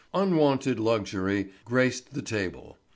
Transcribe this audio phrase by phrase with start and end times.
[0.15, 2.75] Unwonted luxury graced the table.